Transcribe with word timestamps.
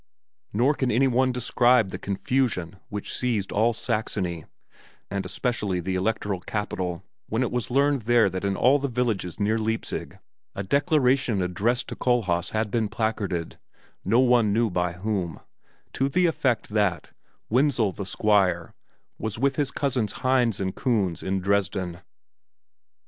Nor 0.51 0.73
can 0.73 0.89
any 0.89 1.07
one 1.07 1.31
describe 1.31 1.89
the 1.91 1.99
confusion 1.99 2.77
which 2.89 3.13
seized 3.15 3.51
all 3.51 3.71
Saxony, 3.71 4.45
and 5.11 5.27
especially 5.27 5.79
the 5.79 5.93
electoral 5.93 6.39
capital, 6.39 7.03
when 7.29 7.43
it 7.43 7.51
was 7.51 7.69
learned 7.69 8.01
there 8.01 8.27
that 8.27 8.43
in 8.43 8.55
all 8.55 8.79
the 8.79 8.87
villages 8.87 9.39
near 9.39 9.59
Leipzig 9.59 10.17
a 10.55 10.63
declaration 10.63 11.39
addressed 11.39 11.87
to 11.89 11.95
Kohlhaas 11.95 12.49
had 12.49 12.71
been 12.71 12.87
placarded, 12.87 13.59
no 14.03 14.19
one 14.21 14.51
knew 14.51 14.71
by 14.71 14.93
whom, 14.93 15.39
to 15.93 16.09
the 16.09 16.25
effect 16.25 16.69
that 16.69 17.11
"Wenzel, 17.47 17.91
the 17.91 18.03
Squire, 18.03 18.73
was 19.19 19.37
with 19.37 19.55
his 19.55 19.69
cousins 19.69 20.21
Hinz 20.23 20.59
and 20.59 20.75
Kunz 20.75 21.21
in 21.21 21.41
Dresden." 21.41 21.99